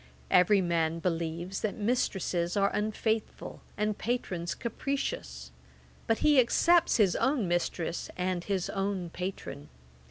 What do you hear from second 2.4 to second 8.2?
are unfaithful, and patrons capricious; but he excepts his own mistress,